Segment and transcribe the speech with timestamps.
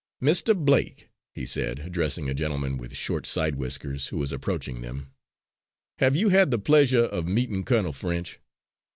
[0.19, 0.57] "Mr.
[0.57, 5.11] Blake," he said, addressing a gentleman with short side whiskers who was approaching them,
[5.99, 8.39] "have you had the pleasure of meeting Colonel French?"